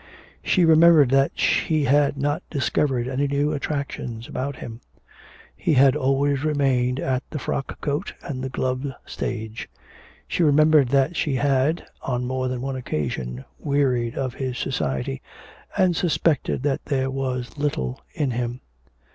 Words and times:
She 0.43 0.65
remembered 0.65 1.11
that 1.11 1.37
she 1.39 1.83
had 1.83 2.17
not 2.17 2.41
discovered 2.49 3.07
any 3.07 3.27
new 3.27 3.53
attractions 3.53 4.27
about 4.27 4.55
him; 4.55 4.81
he 5.55 5.75
had 5.75 5.95
always 5.95 6.43
remained 6.43 6.99
at 6.99 7.21
the 7.29 7.37
frock 7.37 7.79
coat 7.81 8.11
and 8.23 8.43
the 8.43 8.49
gloves 8.49 8.87
stage; 9.05 9.69
she 10.27 10.41
remembered 10.41 10.87
that 10.89 11.15
she 11.15 11.35
had, 11.35 11.85
on 12.01 12.25
more 12.25 12.47
than 12.47 12.61
one 12.63 12.75
occasion, 12.75 13.45
wearied 13.59 14.17
of 14.17 14.33
his 14.33 14.57
society 14.57 15.21
and 15.77 15.95
suspected 15.95 16.63
that 16.63 16.85
there 16.85 17.11
was 17.11 17.59
little 17.59 18.01
in 18.15 18.31
him. 18.31 18.61